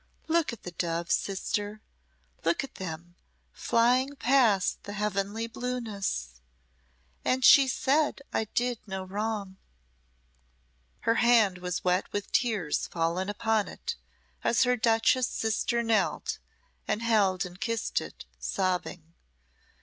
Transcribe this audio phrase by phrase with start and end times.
[0.27, 1.79] Look at the doves, sister,
[2.43, 3.13] look at them,
[3.53, 6.41] flying past the heavenly blueness
[7.23, 9.57] and she said I did no wrong."
[11.01, 13.95] Her hand was wet with tears fallen upon it,
[14.43, 16.39] as her duchess sister knelt,
[16.87, 19.13] and held and kissed it, sobbing.